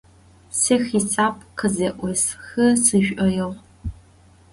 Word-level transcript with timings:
Сэ 0.59 0.75
хьисап 0.83 1.37
къызэӏусхы 1.57 2.65
сшӏоигъу. 2.83 3.53